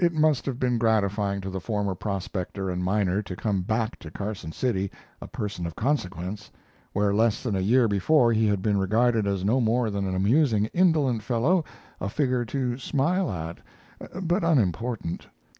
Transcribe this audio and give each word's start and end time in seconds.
It 0.03 0.13
must 0.15 0.47
have 0.47 0.59
been 0.59 0.79
gratifying 0.79 1.41
to 1.41 1.51
the 1.51 1.59
former 1.59 1.93
prospector 1.93 2.71
and 2.71 2.83
miner 2.83 3.21
to 3.21 3.35
come 3.35 3.61
back 3.61 3.99
to 3.99 4.09
Carson 4.09 4.51
City 4.51 4.89
a 5.21 5.27
person 5.27 5.67
of 5.67 5.75
consequence, 5.75 6.49
where 6.91 7.13
less 7.13 7.43
than 7.43 7.55
a 7.55 7.59
year 7.59 7.87
before 7.87 8.33
he 8.33 8.47
had 8.47 8.63
been 8.63 8.79
regarded 8.79 9.27
as 9.27 9.45
no 9.45 9.61
more 9.61 9.91
than 9.91 10.07
an 10.07 10.15
amusing 10.15 10.65
indolent 10.73 11.21
fellow, 11.21 11.63
a 11.99 12.09
figure 12.09 12.45
to 12.45 12.79
smile 12.79 13.29
at, 13.31 13.59
but 14.23 14.43
unimportant. 14.43 15.27